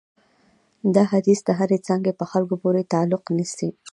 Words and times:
دا 0.95 1.03
حدیث 1.11 1.39
د 1.45 1.49
هرې 1.59 1.77
څانګې 1.87 2.11
په 2.19 2.25
خلکو 2.31 2.55
پورې 2.63 2.89
تعلق 2.93 3.23
نیسي. 3.37 3.69